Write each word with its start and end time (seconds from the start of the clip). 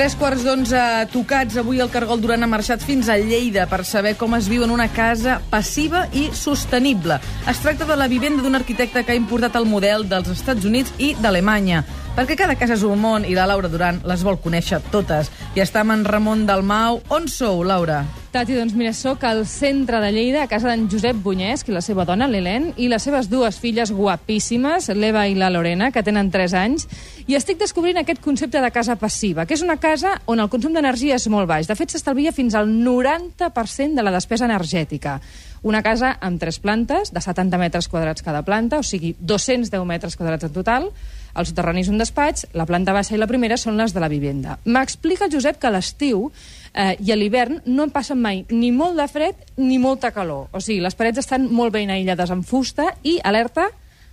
Tres 0.00 0.14
quarts 0.16 0.46
d'onze 0.46 0.82
tocats. 1.12 1.58
Avui 1.60 1.82
el 1.84 1.90
Cargol 1.92 2.22
Duran 2.22 2.40
ha 2.40 2.48
marxat 2.48 2.80
fins 2.80 3.10
a 3.12 3.18
Lleida 3.20 3.66
per 3.68 3.82
saber 3.84 4.14
com 4.16 4.32
es 4.32 4.46
viu 4.48 4.62
en 4.64 4.70
una 4.72 4.86
casa 4.88 5.34
passiva 5.50 6.06
i 6.16 6.30
sostenible. 6.32 7.18
Es 7.52 7.60
tracta 7.60 7.84
de 7.84 7.98
la 8.00 8.06
vivenda 8.08 8.40
d'un 8.40 8.56
arquitecte 8.56 9.02
que 9.04 9.12
ha 9.12 9.18
importat 9.18 9.58
el 9.60 9.68
model 9.68 10.06
dels 10.08 10.30
Estats 10.32 10.64
Units 10.64 10.94
i 10.96 11.10
d'Alemanya. 11.20 11.82
Perquè 12.16 12.38
cada 12.40 12.56
casa 12.56 12.78
és 12.78 12.86
un 12.88 12.96
món 12.96 13.28
i 13.28 13.36
la 13.36 13.44
Laura 13.50 13.68
Duran 13.68 14.00
les 14.08 14.24
vol 14.24 14.40
conèixer 14.40 14.80
totes. 14.88 15.28
I 15.52 15.60
està 15.66 15.84
amb 15.84 15.98
en 15.98 16.08
Ramon 16.08 16.48
Dalmau. 16.48 17.02
On 17.12 17.28
sou, 17.28 17.60
Laura? 17.60 18.00
Tati, 18.30 18.54
doncs 18.54 18.76
mira, 18.78 18.92
sóc 18.94 19.24
al 19.26 19.40
centre 19.50 19.98
de 19.98 20.12
Lleida, 20.14 20.44
a 20.44 20.46
casa 20.46 20.68
d'en 20.70 20.84
Josep 20.86 21.18
Bunyesc 21.18 21.66
i 21.66 21.72
la 21.74 21.80
seva 21.82 22.04
dona, 22.06 22.28
l'Helene, 22.30 22.76
i 22.78 22.86
les 22.86 23.02
seves 23.02 23.26
dues 23.26 23.56
filles 23.58 23.90
guapíssimes, 23.90 24.86
l'Eva 24.94 25.24
i 25.26 25.34
la 25.34 25.48
Lorena, 25.50 25.88
que 25.90 26.04
tenen 26.06 26.30
3 26.30 26.54
anys, 26.60 26.86
i 27.26 27.34
estic 27.34 27.58
descobrint 27.58 27.98
aquest 27.98 28.22
concepte 28.22 28.62
de 28.62 28.70
casa 28.70 28.94
passiva, 29.00 29.48
que 29.50 29.58
és 29.58 29.66
una 29.66 29.80
casa 29.82 30.14
on 30.30 30.38
el 30.38 30.50
consum 30.52 30.78
d'energia 30.78 31.18
és 31.18 31.26
molt 31.26 31.50
baix. 31.50 31.66
De 31.66 31.74
fet, 31.74 31.90
s'estalvia 31.90 32.30
fins 32.30 32.54
al 32.54 32.70
90% 32.70 33.98
de 33.98 34.06
la 34.06 34.14
despesa 34.14 34.46
energètica. 34.46 35.18
Una 35.62 35.82
casa 35.84 36.14
amb 36.24 36.40
tres 36.40 36.58
plantes, 36.58 37.10
de 37.12 37.20
70 37.20 37.58
metres 37.60 37.88
quadrats 37.92 38.24
cada 38.24 38.40
planta, 38.46 38.78
o 38.80 38.86
sigui, 38.86 39.12
210 39.20 39.84
metres 39.84 40.16
quadrats 40.16 40.48
en 40.48 40.54
total, 40.54 40.88
el 41.36 41.46
soterrani 41.46 41.84
és 41.84 41.90
un 41.92 42.00
despatx, 42.00 42.46
la 42.56 42.66
planta 42.66 42.94
baixa 42.96 43.14
i 43.14 43.20
la 43.20 43.28
primera 43.30 43.58
són 43.60 43.76
les 43.78 43.92
de 43.94 44.00
la 44.02 44.08
vivenda. 44.10 44.56
M'explica 44.64 45.28
el 45.28 45.34
Josep 45.34 45.60
que 45.60 45.68
a 45.68 45.74
l'estiu 45.74 46.30
eh, 46.72 46.96
i 46.98 47.12
a 47.12 47.18
l'hivern 47.18 47.60
no 47.66 47.86
en 47.86 47.92
passen 47.94 48.18
mai 48.20 48.44
ni 48.50 48.72
molt 48.72 48.98
de 48.98 49.06
fred 49.10 49.44
ni 49.60 49.78
molta 49.78 50.14
calor. 50.16 50.48
O 50.52 50.62
sigui, 50.64 50.80
les 50.80 50.96
parets 50.96 51.22
estan 51.22 51.46
molt 51.52 51.76
ben 51.76 51.92
aïllades 51.92 52.32
amb 52.32 52.46
fusta 52.46 52.88
i, 53.02 53.18
alerta, 53.22 53.68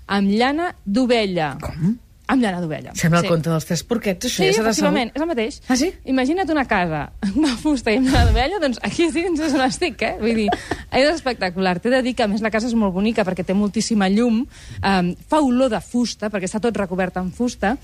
amb 0.07 0.35
llana 0.35 0.73
d'ovella. 0.85 1.55
Com? 1.63 1.95
Amb 2.27 2.43
llana 2.43 2.59
d'ovella. 2.59 2.91
Sembla 2.99 3.21
el 3.23 3.27
conte 3.29 3.49
dels 3.49 3.63
tres 3.65 3.83
porquets, 3.87 4.25
això 4.27 4.41
Sí, 4.43 4.49
ja 4.51 4.63
de 4.63 4.69
efectivament, 4.69 5.11
és 5.15 5.21
el 5.23 5.27
mateix. 5.29 5.59
Ah, 5.71 5.77
sí? 5.79 5.93
Imagina't 6.11 6.49
una 6.51 6.65
casa 6.67 7.05
amb 7.23 7.47
fusta 7.61 7.93
i 7.93 8.01
amb 8.01 8.09
llana 8.09 8.25
d'ovella, 8.31 8.59
doncs 8.59 8.81
aquí 8.83 9.05
estic, 9.07 9.29
és 9.39 9.53
on 9.55 9.63
estic, 9.63 10.01
eh? 10.03 10.17
Vull 10.19 10.35
dir, 10.43 10.49
és 10.91 11.07
espectacular. 11.13 11.77
T'he 11.79 11.93
de 11.93 12.01
dir 12.03 12.13
que, 12.19 12.25
a 12.27 12.27
més, 12.27 12.43
la 12.43 12.51
casa 12.51 12.67
és 12.67 12.75
molt 12.75 12.93
bonica 12.93 13.23
perquè 13.23 13.45
té 13.47 13.55
moltíssima 13.55 14.09
llum, 14.11 14.43
um, 14.43 15.13
fa 15.29 15.39
olor 15.39 15.71
de 15.71 15.79
fusta, 15.79 16.27
perquè 16.29 16.51
està 16.51 16.59
tot 16.59 16.75
recobert 16.75 17.15
amb 17.17 17.31
fusta, 17.33 17.77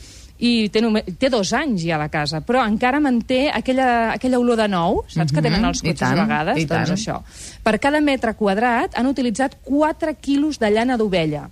i 0.43 0.67
té, 0.73 0.81
només, 0.83 1.05
té 1.21 1.29
dos 1.31 1.53
anys 1.55 1.85
ja 1.85 1.95
la 2.01 2.09
casa, 2.11 2.41
però 2.43 2.65
encara 2.67 2.99
manté 2.99 3.45
aquella, 3.53 4.11
aquella 4.17 4.39
olor 4.41 4.57
de 4.59 4.67
nou, 4.67 5.03
saps 5.07 5.31
que 5.31 5.41
tenen 5.45 5.63
els 5.63 5.79
Mhm, 5.79 5.87
i 5.87 5.93
cotxes 5.93 6.09
tant, 6.09 6.19
a 6.19 6.23
vegades? 6.25 6.67
Doncs 6.67 6.67
tant. 6.67 6.97
això. 6.97 7.21
Per 7.63 7.79
cada 7.79 8.01
metre 8.01 8.33
quadrat 8.35 8.97
han 8.99 9.07
utilitzat 9.07 9.55
4 9.63 10.17
quilos 10.19 10.59
de 10.59 10.69
llana 10.71 10.97
d'ovella. 10.97 11.49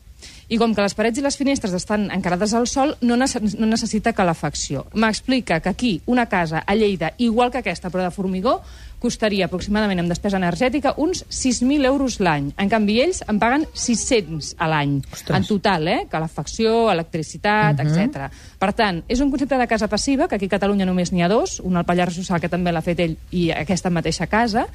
I 0.51 0.57
com 0.59 0.73
que 0.75 0.83
les 0.83 0.95
parets 0.97 1.15
i 1.15 1.23
les 1.23 1.37
finestres 1.39 1.71
estan 1.77 2.09
encarades 2.11 2.51
al 2.57 2.65
sol, 2.67 2.97
no, 3.07 3.15
nece 3.15 3.39
no 3.39 3.69
necessita 3.69 4.11
calefacció. 4.11 4.83
M'explica 4.99 5.61
que 5.63 5.71
aquí, 5.71 5.91
una 6.11 6.25
casa 6.27 6.65
a 6.67 6.75
Lleida, 6.75 7.13
igual 7.23 7.53
que 7.53 7.61
aquesta, 7.61 7.87
però 7.89 8.03
de 8.03 8.11
formigó, 8.11 8.57
costaria 9.01 9.47
aproximadament 9.47 10.03
amb 10.03 10.11
despesa 10.11 10.37
energètica 10.37 10.93
uns 11.01 11.23
6.000 11.25 11.87
euros 11.87 12.19
l'any. 12.19 12.51
En 12.59 12.69
canvi, 12.69 12.99
ells 13.01 13.23
en 13.31 13.39
paguen 13.41 13.63
600 13.71 14.53
a 14.59 14.67
l'any. 14.69 14.99
En 15.31 15.47
total, 15.47 15.87
eh? 15.87 15.99
Calefacció, 16.11 16.91
electricitat, 16.91 17.79
uh 17.79 17.85
-huh. 17.85 18.03
etc. 18.03 18.27
Per 18.59 18.73
tant, 18.73 19.03
és 19.07 19.19
un 19.21 19.31
concepte 19.31 19.57
de 19.57 19.67
casa 19.67 19.87
passiva, 19.87 20.27
que 20.27 20.35
aquí 20.35 20.45
a 20.45 20.55
Catalunya 20.59 20.85
només 20.85 21.11
n'hi 21.11 21.23
ha 21.23 21.29
dos, 21.29 21.61
un 21.61 21.77
al 21.77 21.85
Pallars 21.85 22.17
Jussà, 22.17 22.39
que 22.39 22.49
també 22.49 22.71
l'ha 22.71 22.81
fet 22.81 22.99
ell, 22.99 23.17
i 23.31 23.51
aquesta 23.51 23.89
mateixa 23.89 24.27
casa, 24.27 24.67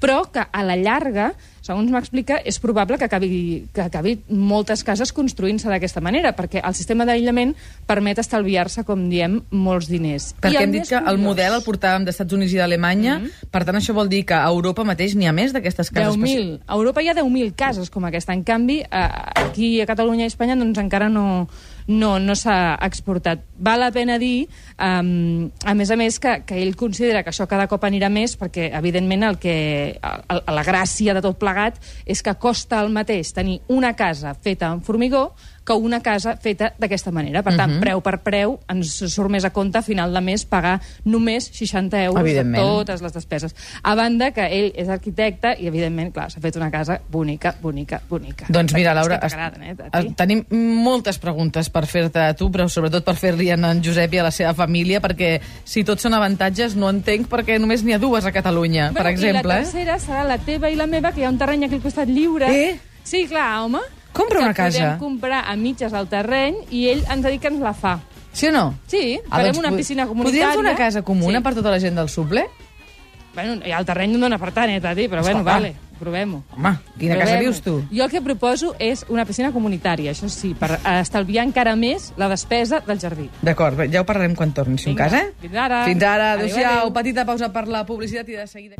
però 0.00 0.30
que 0.32 0.40
a 0.50 0.62
la 0.64 0.76
llarga, 0.76 1.34
segons 1.60 1.90
m'explica, 1.90 2.40
és 2.44 2.58
probable 2.58 2.96
que 2.98 3.04
acabi, 3.04 3.66
que 3.72 3.82
acabi 3.82 4.18
moltes 4.28 4.82
cases 4.84 5.12
construint-se 5.12 5.68
d'aquesta 5.68 6.00
manera, 6.00 6.34
perquè 6.36 6.62
el 6.66 6.74
sistema 6.74 7.04
d'aïllament 7.04 7.54
permet 7.86 8.18
estalviar-se, 8.18 8.84
com 8.84 9.08
diem, 9.10 9.40
molts 9.50 9.88
diners. 9.88 10.32
I 10.38 10.40
Perquè 10.46 10.56
el 10.56 10.62
hem 10.64 10.72
dit 10.72 10.88
que 10.88 10.96
el 10.96 11.04
curiós- 11.04 11.20
model 11.20 11.54
el 11.54 11.62
portàvem 11.62 12.04
d'Estats 12.04 12.32
Units 12.32 12.52
i 12.52 12.56
d'Alemanya, 12.56 13.18
Mhm. 13.18 13.30
per 13.50 13.64
tant 13.64 13.76
això 13.76 13.92
vol 13.94 14.08
dir 14.08 14.24
que 14.24 14.34
a 14.34 14.46
Europa 14.48 14.84
mateix 14.84 15.14
n'hi 15.16 15.26
ha 15.26 15.32
més 15.32 15.52
d'aquestes 15.52 15.90
cases. 15.90 16.16
10.000. 16.16 16.60
A 16.66 16.74
Europa 16.74 17.02
hi 17.02 17.08
ha 17.08 17.14
10.000 17.14 17.52
cases 17.54 17.90
com 17.90 18.04
aquesta. 18.04 18.32
En 18.32 18.42
canvi, 18.44 18.82
aquí 18.90 19.80
a 19.80 19.86
Catalunya 19.86 20.24
i 20.24 20.26
Espanya 20.28 20.56
doncs, 20.56 20.78
encara 20.78 21.08
no, 21.08 21.48
no, 21.86 22.18
no 22.20 22.34
s'ha 22.36 22.78
exportat. 22.82 23.40
Val 23.58 23.80
la 23.80 23.90
pena 23.90 24.18
dir, 24.18 24.48
um, 24.78 25.50
a 25.64 25.74
més 25.74 25.90
a 25.90 25.96
més, 25.96 26.18
que, 26.20 26.42
que 26.46 26.60
ell 26.62 26.76
considera 26.76 27.22
que 27.22 27.30
això 27.30 27.46
cada 27.50 27.66
cop 27.66 27.82
anirà 27.84 28.08
més 28.10 28.36
perquè, 28.38 28.70
evidentment, 28.78 29.24
el 29.24 29.38
que, 29.38 29.98
el, 30.00 30.42
la 30.46 30.64
gràcia 30.64 31.14
de 31.14 31.20
tot 31.24 31.38
plegat 31.50 31.80
és 32.06 32.22
que 32.22 32.34
costa 32.38 32.80
el 32.80 32.92
mateix 32.94 33.32
tenir 33.34 33.60
una 33.68 33.92
casa 33.96 34.34
feta 34.34 34.70
amb 34.70 34.84
formigó 34.86 35.30
que 35.70 35.76
una 35.78 36.00
casa 36.02 36.34
feta 36.36 36.72
d'aquesta 36.78 37.12
manera. 37.14 37.44
Per 37.46 37.54
tant, 37.54 37.76
Mhm. 37.76 37.80
preu 37.80 38.00
per 38.02 38.18
preu, 38.24 38.58
ens 38.68 38.90
surt 39.06 39.30
més 39.30 39.44
a 39.44 39.50
compte 39.50 39.78
a 39.78 39.82
final 39.82 40.12
de 40.12 40.20
mes 40.20 40.44
pagar 40.44 40.80
només 41.04 41.44
60 41.52 42.02
euros 42.02 42.24
de 42.24 42.44
totes 42.56 43.02
les 43.02 43.12
despeses. 43.12 43.54
A 43.82 43.94
banda 43.94 44.32
que 44.32 44.42
ell 44.46 44.72
és 44.74 44.88
arquitecte 44.88 45.54
i, 45.60 45.68
evidentment, 45.68 46.12
clar, 46.12 46.30
s'ha 46.30 46.40
fet 46.40 46.56
una 46.56 46.70
casa 46.70 47.00
bonica, 47.08 47.54
bonica, 47.62 48.00
bonica. 48.08 48.46
Doncs 48.48 48.74
mira, 48.74 48.94
Laura, 48.94 49.20
eh, 49.22 49.76
a 49.92 50.02
tenim 50.16 50.44
moltes 50.50 51.18
preguntes 51.18 51.70
per 51.70 51.86
fer-te 51.86 52.18
a 52.18 52.34
tu, 52.34 52.50
però 52.50 52.68
sobretot 52.68 53.04
per 53.04 53.14
fer-li 53.14 53.50
a 53.50 53.54
en 53.54 53.82
Josep 53.82 54.12
i 54.14 54.18
a 54.18 54.22
la 54.24 54.30
seva 54.30 54.54
família, 54.54 55.00
perquè 55.00 55.40
si 55.64 55.84
tots 55.84 56.02
són 56.02 56.14
avantatges, 56.14 56.74
no 56.74 56.90
entenc 56.90 57.28
perquè 57.28 57.60
només 57.60 57.84
n'hi 57.84 57.92
ha 57.92 57.98
dues 57.98 58.26
a 58.26 58.32
Catalunya, 58.32 58.92
per 58.92 59.06
exemple. 59.06 59.40
I 59.40 59.54
la 59.54 59.60
eh? 59.60 59.62
tercera 59.62 59.98
serà 59.98 60.24
la 60.26 60.38
teva 60.38 60.68
i 60.68 60.74
la 60.74 60.86
meva, 60.86 61.12
que 61.12 61.20
hi 61.20 61.24
ha 61.24 61.30
un 61.30 61.38
terreny 61.38 61.64
aquí 61.64 61.74
al 61.74 61.82
costat 61.82 62.08
lliure. 62.08 62.50
Eh? 62.50 62.80
Sí, 63.04 63.26
clar, 63.28 63.60
home. 63.62 63.99
Compra 64.12 64.40
una 64.40 64.54
casa. 64.54 64.78
podem 64.78 64.98
comprar 64.98 65.44
a 65.46 65.56
mitges 65.56 65.92
al 65.92 66.08
terreny 66.08 66.56
i 66.70 66.88
ell 66.88 67.04
ens 67.10 67.24
ha 67.24 67.28
dit 67.30 67.40
que 67.40 67.48
ens 67.48 67.60
la 67.60 67.72
fa. 67.74 67.98
Sí 68.32 68.46
o 68.48 68.52
no? 68.52 68.74
Sí, 68.86 69.18
Ah, 69.30 69.36
farem 69.38 69.52
doncs 69.54 69.58
una 69.58 69.76
piscina 69.76 70.06
Podríem 70.06 70.24
comunitària. 70.24 70.50
fer 70.52 70.58
una 70.60 70.74
casa 70.76 71.02
comuna 71.02 71.38
sí. 71.38 71.44
per 71.44 71.54
tota 71.54 71.70
la 71.70 71.80
gent 71.80 71.96
del 71.96 72.08
suple? 72.08 72.46
Bueno, 73.34 73.60
el 73.64 73.84
terreny 73.86 74.12
no 74.12 74.18
dona 74.18 74.38
per 74.38 74.50
tant, 74.52 74.70
eh, 74.70 74.80
Tati, 74.80 75.06
però 75.08 75.22
bueno, 75.22 75.38
Escolta. 75.40 75.52
vale, 75.52 75.74
provem-ho. 76.00 76.42
Home, 76.56 76.72
quina 76.98 77.14
casa 77.14 77.26
Provem-ho. 77.26 77.40
dius 77.42 77.60
tu? 77.62 77.84
Jo 77.92 78.04
el 78.04 78.10
que 78.10 78.20
proposo 78.20 78.74
és 78.78 79.04
una 79.08 79.24
piscina 79.24 79.52
comunitària, 79.52 80.10
això 80.10 80.28
sí, 80.28 80.52
per 80.58 80.80
estalviar 81.00 81.44
encara 81.46 81.76
més 81.76 82.12
la 82.16 82.28
despesa 82.28 82.80
del 82.80 82.98
jardí. 82.98 83.28
D'acord, 83.42 83.76
bé, 83.76 83.88
ja 83.90 84.00
ho 84.00 84.04
parlarem 84.04 84.34
quan 84.34 84.52
torni, 84.52 84.78
si 84.78 84.88
un 84.90 84.96
Vinga, 84.96 85.08
cas, 85.10 85.20
eh? 85.22 85.32
fins 85.40 85.54
ara. 85.54 85.84
Fins 85.84 86.02
ara, 86.02 86.32
Adéu, 86.32 86.46
adéu-siau. 86.46 86.78
adéu. 86.80 86.92
Petita 86.92 87.24
pausa 87.24 87.52
per 87.52 87.68
la 87.68 87.86
publicitat 87.86 88.28
i 88.28 88.32
de 88.32 88.46
seguida... 88.48 88.74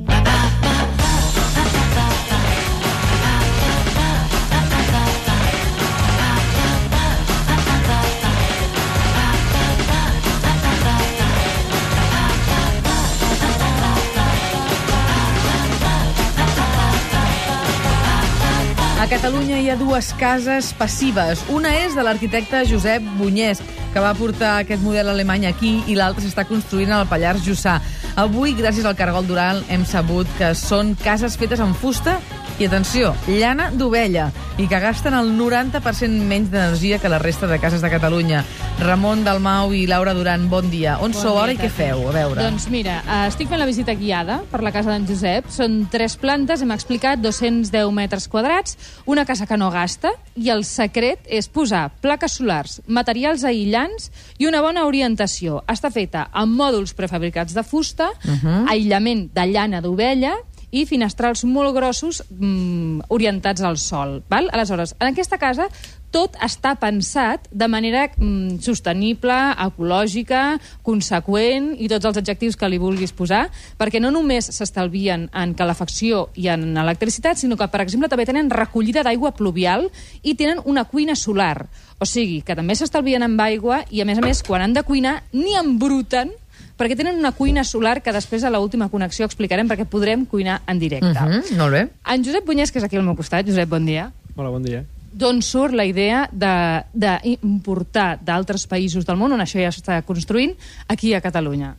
Catalunya 19.20 19.58
hi 19.60 19.66
ha 19.68 19.74
dues 19.76 20.14
cases 20.16 20.70
passives. 20.72 21.42
Una 21.52 21.74
és 21.82 21.92
de 21.92 22.00
l'arquitecte 22.00 22.62
Josep 22.64 23.04
Bunyès, 23.18 23.58
que 23.92 24.00
va 24.00 24.14
portar 24.16 24.54
aquest 24.62 24.80
model 24.80 25.10
alemany 25.12 25.44
aquí, 25.44 25.74
i 25.92 25.96
l'altra 25.98 26.24
s'està 26.24 26.46
construint 26.48 26.88
al 26.96 27.04
Pallars 27.10 27.44
Jussà. 27.44 27.74
Avui, 28.16 28.54
gràcies 28.56 28.88
al 28.88 28.96
Cargol 28.96 29.28
Dural, 29.28 29.60
hem 29.68 29.84
sabut 29.84 30.30
que 30.38 30.54
són 30.56 30.94
cases 31.04 31.36
fetes 31.36 31.60
amb 31.60 31.76
fusta 31.76 32.16
i, 32.60 32.66
atenció, 32.68 33.14
llana 33.24 33.70
d'ovella, 33.72 34.26
i 34.60 34.66
que 34.68 34.78
gasten 34.82 35.14
el 35.16 35.30
90% 35.38 36.26
menys 36.28 36.50
d'energia 36.52 36.98
que 37.00 37.08
la 37.08 37.18
resta 37.18 37.46
de 37.48 37.56
cases 37.58 37.80
de 37.80 37.88
Catalunya. 37.88 38.42
Ramon 38.80 39.22
Dalmau 39.24 39.72
i 39.72 39.86
Laura 39.88 40.12
Duran, 40.12 40.46
bon 40.52 40.68
dia. 40.68 40.98
On 41.00 41.14
Bon 41.14 41.16
sou 41.16 41.38
ara 41.40 41.54
i 41.54 41.56
què 41.56 41.70
feu? 41.72 42.02
A 42.10 42.12
veure. 42.12 42.42
Doncs 42.44 42.66
mira, 42.68 42.98
eh, 43.00 43.28
estic 43.30 43.48
fent 43.48 43.60
la 43.60 43.68
visita 43.68 43.94
guiada 43.96 44.42
per 44.50 44.60
la 44.62 44.72
casa 44.72 44.92
d'en 44.92 45.06
Josep. 45.08 45.48
Són 45.48 45.86
tres 45.92 46.18
plantes, 46.20 46.60
hem 46.60 46.72
explicat, 46.76 47.20
210 47.24 47.92
metres 47.96 48.28
quadrats, 48.28 48.76
una 49.06 49.24
casa 49.24 49.46
que 49.48 49.56
no 49.56 49.70
gasta, 49.72 50.12
i 50.36 50.52
el 50.52 50.64
secret 50.68 51.24
és 51.28 51.48
posar 51.48 51.86
plaques 52.02 52.36
solars, 52.40 52.82
materials 52.86 53.44
aïllants 53.44 54.10
i 54.36 54.46
una 54.48 54.60
bona 54.60 54.84
orientació. 54.84 55.62
Està 55.66 55.90
feta 55.90 56.28
amb 56.32 56.60
mòduls 56.60 56.92
prefabricats 56.92 57.56
de 57.56 57.64
fusta, 57.64 58.10
Mhm. 58.24 58.68
aïllament 58.68 59.30
de 59.32 59.46
llana 59.46 59.80
d'ovella, 59.80 60.36
i 60.70 60.84
finestrals 60.86 61.44
molt 61.44 61.74
grossos 61.74 62.22
mm, 62.30 63.10
orientats 63.10 63.62
al 63.66 63.78
sol. 63.78 64.20
Val? 64.30 64.50
Aleshores, 64.54 64.94
en 65.00 65.10
aquesta 65.10 65.38
casa 65.38 65.68
tot 66.10 66.34
està 66.42 66.72
pensat 66.78 67.46
de 67.54 67.66
manera 67.70 68.08
mm, 68.10 68.58
sostenible, 68.64 69.36
ecològica, 69.62 70.58
conseqüent 70.86 71.72
i 71.78 71.86
tots 71.90 72.10
els 72.10 72.18
adjectius 72.18 72.58
que 72.58 72.70
li 72.70 72.80
vulguis 72.82 73.14
posar, 73.14 73.44
perquè 73.78 74.02
no 74.02 74.10
només 74.14 74.50
s'estalvien 74.50 75.28
en 75.30 75.54
calefacció 75.58 76.28
i 76.34 76.50
en 76.50 76.74
electricitat, 76.82 77.38
sinó 77.38 77.58
que, 77.58 77.70
per 77.70 77.84
exemple, 77.84 78.10
també 78.10 78.26
tenen 78.26 78.50
recollida 78.50 79.04
d'aigua 79.06 79.34
pluvial 79.38 79.86
i 80.22 80.34
tenen 80.34 80.62
una 80.64 80.84
cuina 80.90 81.14
solar. 81.14 81.68
O 82.02 82.08
sigui, 82.08 82.40
que 82.42 82.58
també 82.58 82.74
s'estalvien 82.74 83.22
amb 83.22 83.46
aigua 83.46 83.84
i, 83.90 84.02
a 84.02 84.08
més 84.08 84.18
a 84.18 84.26
més, 84.26 84.42
quan 84.42 84.66
han 84.66 84.74
de 84.74 84.82
cuinar, 84.86 85.20
ni 85.32 85.54
embruten 85.58 86.34
perquè 86.80 86.96
tenen 86.96 87.18
una 87.20 87.34
cuina 87.36 87.60
solar 87.68 87.98
que 88.00 88.14
després 88.16 88.44
a 88.44 88.50
l'última 88.52 88.88
connexió 88.88 89.28
explicarem 89.28 89.68
perquè 89.68 89.84
podrem 89.84 90.24
cuinar 90.24 90.62
en 90.66 90.78
directe. 90.80 91.12
Uh 91.12 91.16
-huh. 91.16 91.42
Mhm, 91.42 91.58
molt 91.58 91.72
bé. 91.72 91.88
En 92.08 92.24
Josep 92.24 92.46
Bunyès, 92.46 92.72
que 92.72 92.78
és 92.78 92.84
aquí 92.84 92.96
al 92.96 93.04
meu 93.04 93.16
costat. 93.16 93.46
Josep, 93.46 93.68
bon 93.68 93.84
dia. 93.84 94.12
Hola, 94.34 94.50
bon 94.50 94.62
dia. 94.62 94.84
D'on 95.12 95.42
surt 95.42 95.74
la 95.74 95.84
idea 95.84 96.30
d'importar 96.32 98.18
d'altres 98.22 98.66
països 98.66 99.04
del 99.04 99.16
món 99.16 99.32
on 99.32 99.40
això 99.40 99.58
ja 99.58 99.70
s'està 99.70 100.02
construint 100.02 100.54
aquí 100.86 101.14
a 101.14 101.20
Catalunya? 101.20 101.74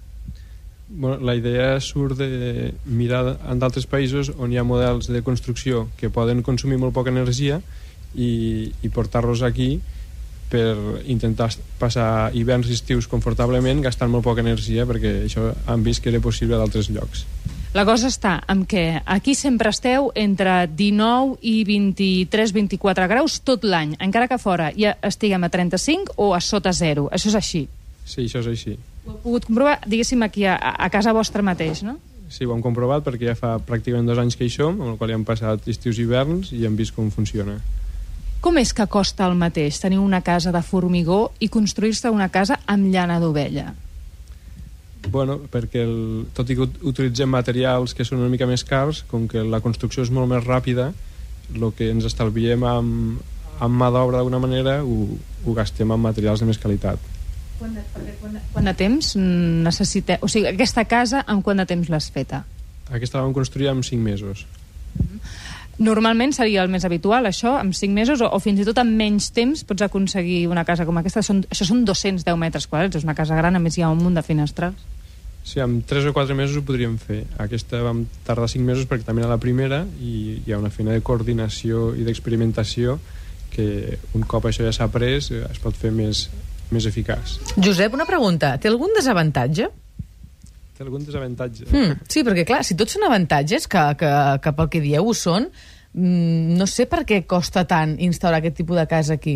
Bueno, 0.90 1.24
la 1.24 1.36
idea 1.36 1.80
surt 1.80 2.18
de 2.18 2.74
mirar 2.86 3.38
en 3.50 3.60
d'altres 3.60 3.88
països 3.88 4.32
on 4.38 4.52
hi 4.52 4.58
ha 4.58 4.64
models 4.64 5.08
de 5.08 5.22
construcció 5.24 5.88
que 5.96 6.10
poden 6.10 6.42
consumir 6.44 6.78
molt 6.78 6.94
poca 6.94 7.10
energia 7.10 7.62
i, 8.14 8.74
i 8.84 8.90
portar-los 8.90 9.42
aquí 9.42 9.80
per 10.52 11.02
intentar 11.10 11.50
passar 11.80 12.32
hiverns 12.38 12.70
i 12.70 12.76
estius 12.76 13.08
confortablement 13.12 13.82
gastant 13.86 14.12
molt 14.12 14.26
poca 14.28 14.44
energia 14.44 14.86
perquè 14.90 15.22
això 15.26 15.50
han 15.66 15.84
vist 15.88 16.04
que 16.04 16.12
era 16.12 16.22
possible 16.22 16.58
a 16.58 16.62
d'altres 16.62 16.92
llocs. 16.92 17.26
La 17.72 17.86
cosa 17.88 18.10
està 18.12 18.34
en 18.52 18.66
que 18.68 19.00
aquí 19.06 19.32
sempre 19.32 19.72
esteu 19.72 20.10
entre 20.20 20.66
19 20.68 21.38
i 21.48 21.62
23-24 21.64 23.08
graus 23.08 23.38
tot 23.48 23.64
l'any, 23.64 23.94
encara 24.04 24.28
que 24.28 24.38
fora 24.44 24.74
ja 24.76 24.98
estiguem 25.08 25.48
a 25.48 25.50
35 25.50 26.18
o 26.20 26.34
a 26.36 26.42
sota 26.44 26.74
zero. 26.76 27.08
Això 27.16 27.32
és 27.32 27.38
així. 27.40 27.62
Sí, 28.04 28.26
això 28.26 28.44
és 28.44 28.50
així. 28.52 28.76
Ho 29.06 29.14
heu 29.14 29.22
pogut 29.24 29.48
comprovar, 29.48 29.78
diguéssim, 29.88 30.20
aquí 30.28 30.44
a, 30.44 30.58
a 30.60 30.90
casa 30.92 31.16
vostra 31.16 31.42
mateix, 31.48 31.86
no? 31.88 31.96
Sí, 32.28 32.44
ho 32.44 32.52
hem 32.52 32.64
comprovat 32.64 33.08
perquè 33.08 33.32
ja 33.32 33.40
fa 33.40 33.54
pràcticament 33.64 34.08
dos 34.08 34.20
anys 34.20 34.36
que 34.36 34.48
hi 34.48 34.52
som, 34.52 34.76
amb 34.76 34.94
el 34.94 35.00
qual 35.00 35.12
ja 35.12 35.18
hem 35.20 35.28
passat 35.28 35.72
estius 35.72 36.00
i 36.00 36.04
hiverns 36.04 36.52
i 36.52 36.66
hem 36.68 36.76
vist 36.76 36.92
com 36.96 37.08
funciona. 37.12 37.56
Com 38.42 38.58
és 38.58 38.72
que 38.74 38.88
costa 38.90 39.28
el 39.30 39.36
mateix 39.38 39.78
tenir 39.78 40.00
una 40.02 40.24
casa 40.26 40.50
de 40.52 40.64
formigó 40.66 41.28
i 41.40 41.48
construir-se 41.54 42.10
una 42.10 42.32
casa 42.34 42.58
amb 42.66 42.90
llana 42.90 43.20
d'ovella? 43.22 43.68
Bueno, 45.14 45.36
perquè 45.50 45.84
el, 45.86 46.26
tot 46.34 46.50
i 46.50 46.58
que 46.58 46.66
utilitzem 46.90 47.30
materials 47.30 47.94
que 47.98 48.06
són 48.06 48.22
una 48.22 48.32
mica 48.34 48.48
més 48.50 48.64
cars, 48.66 49.04
com 49.10 49.28
que 49.30 49.46
la 49.46 49.62
construcció 49.62 50.02
és 50.02 50.10
molt 50.14 50.30
més 50.30 50.42
ràpida, 50.46 50.90
el 51.54 51.68
que 51.78 51.92
ens 51.94 52.08
estalviem 52.10 52.66
amb, 52.66 53.22
amb 53.62 53.78
mà 53.78 53.90
d'obra 53.94 54.18
d'alguna 54.18 54.42
manera 54.42 54.80
ho, 54.82 54.98
ho 55.46 55.56
gastem 55.58 55.94
amb 55.94 56.10
materials 56.10 56.42
de 56.42 56.50
més 56.50 56.62
qualitat. 56.62 57.02
Quant 57.60 57.78
de, 57.78 57.86
quant, 57.94 58.34
de, 58.34 58.42
quant 58.56 58.72
de 58.72 58.74
temps 58.78 59.12
necessiteu... 59.70 60.18
O 60.26 60.30
sigui, 60.32 60.50
aquesta 60.50 60.86
casa, 60.90 61.22
en 61.30 61.44
quant 61.46 61.62
de 61.62 61.68
temps 61.70 61.94
l'has 61.94 62.10
feta? 62.14 62.42
Aquesta 62.90 63.20
la 63.20 63.28
vam 63.28 63.38
construir 63.38 63.70
en 63.70 63.86
5 63.86 64.02
mesos. 64.02 64.48
Normalment 65.82 66.34
seria 66.36 66.62
el 66.62 66.70
més 66.70 66.86
habitual, 66.86 67.26
això, 67.26 67.56
amb 67.58 67.74
5 67.74 67.96
mesos, 67.96 68.22
o, 68.22 68.28
o 68.30 68.40
fins 68.44 68.62
i 68.62 68.66
tot 68.68 68.78
amb 68.78 68.94
menys 68.94 69.32
temps 69.34 69.64
pots 69.66 69.82
aconseguir 69.82 70.44
una 70.52 70.66
casa 70.68 70.86
com 70.86 71.00
aquesta. 71.02 71.24
Són, 71.26 71.42
això 71.50 71.66
són 71.66 71.82
210 71.88 72.38
metres 72.38 72.68
quadrats, 72.70 73.00
és 73.00 73.08
una 73.08 73.18
casa 73.18 73.38
gran, 73.40 73.58
a 73.58 73.62
més 73.64 73.80
hi 73.80 73.86
ha 73.86 73.90
un 73.90 74.04
munt 74.04 74.20
de 74.20 74.24
finestrals. 74.26 74.84
Sí, 75.42 75.58
amb 75.60 75.82
3 75.90 76.06
o 76.06 76.14
4 76.14 76.38
mesos 76.38 76.60
ho 76.60 76.64
podríem 76.68 77.00
fer. 77.02 77.24
Aquesta 77.42 77.82
vam 77.82 78.06
tardar 78.28 78.46
5 78.52 78.62
mesos 78.62 78.86
perquè 78.86 79.08
també 79.08 79.26
era 79.26 79.32
la 79.32 79.42
primera 79.42 79.82
i 79.98 80.38
hi 80.46 80.54
ha 80.54 80.62
una 80.62 80.70
feina 80.70 80.94
de 80.94 81.02
coordinació 81.02 81.96
i 81.98 82.06
d'experimentació 82.06 83.00
que 83.52 83.98
un 84.16 84.24
cop 84.30 84.46
això 84.48 84.64
ja 84.64 84.72
s'ha 84.76 84.86
après 84.86 85.18
es 85.18 85.62
pot 85.64 85.76
fer 85.76 85.90
més, 85.92 86.28
més 86.70 86.86
eficaç. 86.86 87.40
Josep, 87.58 87.98
una 87.98 88.06
pregunta. 88.06 88.54
Té 88.62 88.70
algun 88.70 88.94
desavantatge? 88.96 89.72
Té 90.82 90.88
algun 90.88 91.04
desavantatge? 91.06 91.68
Hmm, 91.70 92.00
sí, 92.10 92.24
perquè 92.26 92.42
clar, 92.50 92.64
si 92.66 92.74
tots 92.74 92.96
són 92.98 93.06
avantatges, 93.06 93.68
que, 93.70 93.84
que, 94.00 94.10
que 94.42 94.54
pel 94.58 94.70
que 94.74 94.80
dieu 94.82 95.06
ho 95.06 95.14
són, 95.14 95.46
mm, 95.94 96.56
no 96.58 96.66
sé 96.66 96.88
per 96.90 97.04
què 97.06 97.20
costa 97.30 97.68
tant 97.70 97.94
instaurar 98.02 98.40
aquest 98.42 98.58
tipus 98.64 98.80
de 98.82 98.88
casa 98.90 99.14
aquí. 99.14 99.36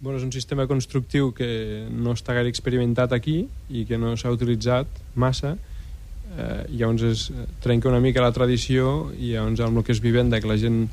Bueno, 0.00 0.18
és 0.18 0.24
un 0.26 0.34
sistema 0.34 0.66
constructiu 0.66 1.30
que 1.38 1.86
no 1.86 2.16
està 2.18 2.34
gaire 2.34 2.50
experimentat 2.50 3.14
aquí 3.14 3.44
i 3.70 3.84
que 3.86 3.94
no 3.94 4.16
s'ha 4.18 4.34
utilitzat 4.34 4.90
massa 5.14 5.54
eh, 5.54 6.66
llavors 6.74 7.06
es 7.06 7.22
trenca 7.62 7.88
una 7.92 8.02
mica 8.02 8.24
la 8.24 8.34
tradició 8.34 9.12
i 9.14 9.36
llavors 9.36 9.62
amb 9.62 9.78
el 9.78 9.86
que 9.86 9.94
és 9.94 10.02
vivenda 10.02 10.42
que 10.42 10.50
la 10.50 10.58
gent 10.58 10.88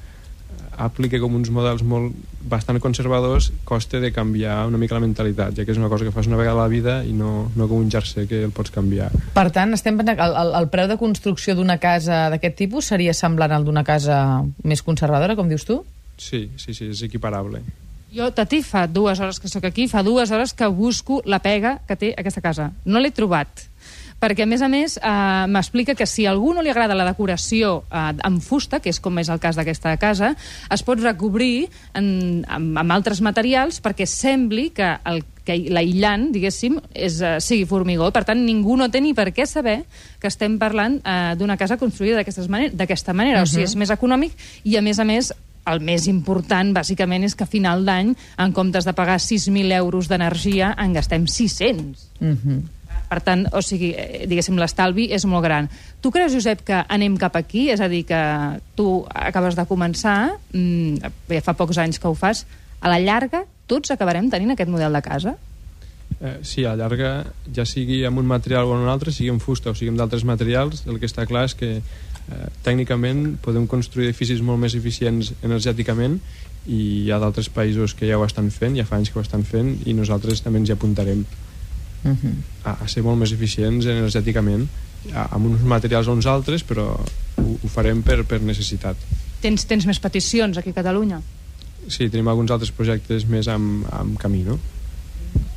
aplica 0.82 1.20
com 1.22 1.36
uns 1.38 1.52
models 1.54 1.84
molt 1.86 2.16
bastant 2.50 2.80
conservadors 2.82 3.52
costa 3.68 4.00
de 4.02 4.12
canviar 4.16 4.66
una 4.68 4.80
mica 4.82 4.98
la 4.98 5.04
mentalitat 5.04 5.54
ja 5.58 5.66
que 5.66 5.76
és 5.76 5.80
una 5.80 5.90
cosa 5.92 6.08
que 6.08 6.14
fas 6.16 6.30
una 6.30 6.40
vegada 6.40 6.58
a 6.58 6.64
la 6.64 6.72
vida 6.72 6.96
i 7.06 7.14
no, 7.14 7.52
no 7.56 7.68
com 7.70 7.84
un 7.84 7.92
jersey 7.92 8.28
que 8.28 8.44
el 8.48 8.56
pots 8.56 8.74
canviar 8.74 9.12
Per 9.36 9.48
tant, 9.54 9.76
estem 9.78 10.00
el, 10.02 10.14
el, 10.16 10.56
el 10.62 10.70
preu 10.74 10.90
de 10.90 10.98
construcció 10.98 11.56
d'una 11.56 11.78
casa 11.84 12.30
d'aquest 12.34 12.58
tipus 12.64 12.90
seria 12.94 13.14
semblant 13.14 13.54
al 13.54 13.68
d'una 13.68 13.86
casa 13.86 14.42
més 14.64 14.82
conservadora, 14.82 15.38
com 15.38 15.52
dius 15.52 15.68
tu? 15.68 15.82
Sí, 16.18 16.50
sí, 16.58 16.74
sí, 16.74 16.90
és 16.90 17.06
equiparable 17.06 17.62
jo, 18.12 18.28
Tati, 18.36 18.60
fa 18.60 18.88
dues 18.92 19.22
hores 19.24 19.40
que 19.40 19.48
sóc 19.48 19.64
aquí, 19.64 19.88
fa 19.88 20.04
dues 20.04 20.32
hores 20.36 20.52
que 20.54 20.68
busco 20.68 21.22
la 21.24 21.40
pega 21.40 21.78
que 21.88 21.96
té 21.96 22.10
aquesta 22.12 22.44
casa. 22.44 22.66
No 22.84 23.00
l'he 23.00 23.14
trobat 23.16 23.70
perquè, 24.22 24.46
a 24.46 24.50
més 24.50 24.62
a 24.62 24.70
més, 24.72 24.98
eh, 25.02 25.46
m'explica 25.50 25.96
que 25.98 26.06
si 26.06 26.28
a 26.28 26.32
algú 26.32 26.54
no 26.54 26.62
li 26.62 26.70
agrada 26.70 26.98
la 26.98 27.08
decoració 27.10 27.82
eh, 27.90 28.14
amb 28.28 28.42
fusta, 28.46 28.80
que 28.80 28.94
és 28.94 29.02
com 29.02 29.18
és 29.20 29.32
el 29.34 29.42
cas 29.42 29.58
d'aquesta 29.58 29.96
casa, 30.02 30.36
es 30.72 30.86
pot 30.86 31.02
recobrir 31.02 31.68
en, 31.98 32.46
amb, 32.48 32.78
amb 32.78 32.98
altres 32.98 33.22
materials 33.26 33.82
perquè 33.82 34.06
sembli 34.06 34.70
que 34.76 34.94
el 35.10 35.24
que 35.42 35.56
l'aïllant, 35.74 36.28
diguéssim, 36.36 36.76
és, 36.94 37.16
uh, 37.26 37.40
sigui 37.42 37.66
formigó. 37.66 38.12
Per 38.14 38.22
tant, 38.28 38.44
ningú 38.46 38.76
no 38.78 38.92
té 38.94 39.02
ni 39.02 39.16
per 39.18 39.32
què 39.34 39.48
saber 39.50 39.80
que 40.22 40.30
estem 40.30 40.60
parlant 40.62 41.00
uh, 41.02 41.34
d'una 41.38 41.58
casa 41.58 41.80
construïda 41.82 42.22
d'aquesta 42.22 42.46
manera. 42.46 42.76
manera. 43.14 43.42
Uh 43.42 43.46
-huh. 43.46 43.50
O 43.50 43.52
sigui, 43.52 43.64
és 43.64 43.76
més 43.76 43.90
econòmic 43.90 44.38
i, 44.64 44.78
a 44.78 44.82
més 44.82 45.00
a 45.00 45.04
més, 45.04 45.34
el 45.66 45.80
més 45.80 46.08
important, 46.08 46.74
bàsicament, 46.74 47.24
és 47.24 47.36
que 47.36 47.44
a 47.44 47.48
final 47.48 47.86
d'any, 47.86 48.16
en 48.38 48.54
comptes 48.54 48.86
de 48.86 48.94
pagar 48.94 49.20
6.000 49.20 49.72
euros 49.72 50.08
d'energia, 50.08 50.76
en 50.78 50.94
gastem 50.94 51.28
600. 51.28 52.10
Uh 52.20 52.28
-huh. 52.28 52.62
Per 53.12 53.20
tant, 53.20 53.44
o 53.52 53.60
sigui, 53.60 53.90
eh, 53.92 54.24
diguéssim, 54.24 54.56
l'estalvi 54.56 55.10
és 55.12 55.26
molt 55.28 55.44
gran. 55.44 55.68
Tu 56.00 56.14
creus, 56.16 56.32
Josep, 56.32 56.62
que 56.64 56.78
anem 56.88 57.18
cap 57.20 57.36
aquí? 57.36 57.66
És 57.74 57.82
a 57.84 57.90
dir, 57.92 58.06
que 58.08 58.20
tu 58.80 59.04
acabes 59.12 59.58
de 59.60 59.66
començar, 59.68 60.38
mmm, 60.54 61.12
ja 61.28 61.42
fa 61.44 61.58
pocs 61.60 61.82
anys 61.84 62.00
que 62.00 62.08
ho 62.08 62.16
fas, 62.16 62.46
a 62.80 62.88
la 62.88 63.02
llarga 63.04 63.44
tots 63.68 63.92
acabarem 63.92 64.30
tenint 64.32 64.56
aquest 64.56 64.72
model 64.72 64.96
de 64.96 65.02
casa? 65.04 65.36
Eh, 66.22 66.38
sí, 66.44 66.64
a 66.64 66.72
la 66.72 66.86
llarga, 66.86 67.12
ja 67.52 67.68
sigui 67.68 68.00
amb 68.08 68.24
un 68.24 68.32
material 68.32 68.72
o 68.72 68.80
un 68.80 68.88
altre, 68.88 69.12
sigui 69.12 69.32
amb 69.34 69.44
fusta 69.44 69.72
o 69.72 69.76
sigui 69.76 69.92
amb 69.92 70.00
d'altres 70.00 70.24
materials, 70.24 70.86
el 70.88 71.00
que 71.00 71.12
està 71.12 71.28
clar 71.28 71.50
és 71.50 71.58
que 71.58 71.72
eh, 71.82 72.48
tècnicament 72.64 73.38
podem 73.44 73.68
construir 73.68 74.08
edificis 74.08 74.40
molt 74.40 74.64
més 74.64 74.76
eficients 74.80 75.34
energèticament 75.44 76.20
i 76.68 76.82
hi 77.04 77.12
ha 77.12 77.20
d'altres 77.20 77.50
països 77.52 77.96
que 77.98 78.08
ja 78.08 78.20
ho 78.20 78.24
estan 78.24 78.52
fent, 78.56 78.80
ja 78.80 78.88
fa 78.88 79.00
anys 79.00 79.12
que 79.12 79.20
ho 79.20 79.26
estan 79.26 79.44
fent 79.44 79.80
i 79.84 79.98
nosaltres 79.98 80.46
també 80.46 80.62
ens 80.62 80.70
hi 80.70 80.78
apuntarem 80.78 81.26
uh 82.04 82.12
-huh. 82.12 82.34
a, 82.64 82.78
a 82.84 82.88
ser 82.88 83.04
molt 83.04 83.20
més 83.20 83.32
eficients 83.32 83.86
energèticament 83.86 84.68
a, 85.14 85.28
amb 85.36 85.46
uns 85.46 85.62
materials 85.62 86.08
o 86.08 86.14
uns 86.14 86.26
altres 86.26 86.64
però 86.64 86.96
ho, 87.38 87.58
ho 87.64 87.68
farem 87.68 88.02
per, 88.02 88.24
per 88.24 88.42
necessitat 88.42 88.98
Tens, 89.42 89.66
tens 89.66 89.88
més 89.90 90.00
peticions 90.00 90.58
aquí 90.58 90.70
a 90.70 90.78
Catalunya? 90.78 91.22
Sí, 91.90 92.10
tenim 92.10 92.28
alguns 92.30 92.52
altres 92.54 92.72
projectes 92.78 93.26
més 93.26 93.48
amb, 93.50 93.88
amb 93.90 94.20
camí, 94.22 94.44
no? 94.46 94.60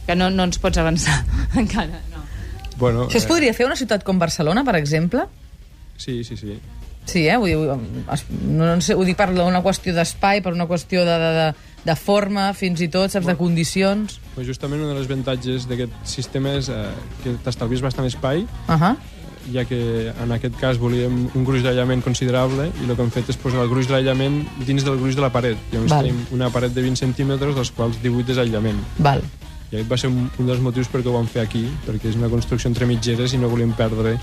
Que 0.06 0.16
no, 0.16 0.30
no 0.32 0.46
ens 0.48 0.60
pots 0.62 0.80
avançar 0.80 1.18
encara, 1.62 2.00
no. 2.12 2.22
Bueno, 2.80 3.04
Això 3.06 3.20
es 3.20 3.28
podria 3.28 3.52
fer 3.54 3.68
una 3.68 3.76
ciutat 3.76 4.02
com 4.02 4.18
Barcelona, 4.18 4.64
per 4.64 4.78
exemple? 4.80 5.26
Sí, 6.00 6.24
sí, 6.24 6.36
sí. 6.36 6.56
Sí, 7.04 7.26
eh? 7.28 7.36
Vull 7.36 7.52
dir, 7.52 7.76
no, 8.48 8.64
no 8.64 8.80
sé, 8.82 8.96
ho 8.96 9.04
dic 9.04 9.18
per 9.20 9.28
una 9.30 9.60
qüestió 9.62 9.92
d'espai, 9.94 10.40
per 10.42 10.54
una 10.56 10.66
qüestió 10.66 11.04
de, 11.04 11.18
de, 11.20 11.30
de, 11.36 11.73
de 11.84 11.96
forma, 11.96 12.48
fins 12.56 12.80
i 12.80 12.88
tot, 12.88 13.12
saps, 13.12 13.26
de 13.28 13.36
condicions. 13.38 14.18
Pues 14.34 14.48
justament 14.48 14.82
un 14.82 14.94
dels 14.94 15.08
avantatges 15.10 15.68
d'aquest 15.68 15.92
sistema 16.08 16.56
és 16.58 16.70
eh, 16.72 16.86
que 17.22 17.36
t'estalvies 17.44 17.84
bastant 17.84 18.08
espai, 18.08 18.46
uh 18.68 18.74
-huh. 18.74 18.96
ja 19.52 19.64
que 19.68 20.12
en 20.22 20.32
aquest 20.32 20.56
cas 20.56 20.78
volíem 20.78 21.28
un 21.34 21.44
gruix 21.44 21.62
d'aïllament 21.62 22.02
considerable 22.02 22.70
i 22.80 22.88
el 22.88 22.96
que 22.96 23.02
hem 23.02 23.10
fet 23.10 23.28
és 23.28 23.36
posar 23.36 23.60
el 23.60 23.68
gruix 23.68 23.86
d'aïllament 23.86 24.46
dins 24.66 24.84
del 24.84 24.96
gruix 24.96 25.14
de 25.14 25.20
la 25.20 25.30
paret. 25.30 25.58
Llavors 25.72 25.90
Val. 25.90 26.04
tenim 26.04 26.26
una 26.32 26.50
paret 26.50 26.72
de 26.72 26.82
20 26.82 26.96
centímetres, 26.96 27.54
dels 27.54 27.70
quals 27.70 28.00
18 28.02 28.32
és 28.32 28.38
aïllament. 28.38 28.78
Val. 28.98 29.22
I 29.70 29.76
aquest 29.76 29.90
va 29.90 29.96
ser 29.96 30.08
un, 30.08 30.30
un 30.38 30.46
dels 30.46 30.60
motius 30.60 30.88
perquè 30.88 31.08
ho 31.08 31.12
vam 31.12 31.26
fer 31.26 31.42
aquí, 31.42 31.68
perquè 31.86 32.08
és 32.08 32.16
una 32.16 32.28
construcció 32.28 32.68
entre 32.68 32.86
mitgeres 32.86 33.32
i 33.34 33.38
no 33.38 33.48
volíem 33.48 33.72
perdre 33.72 34.18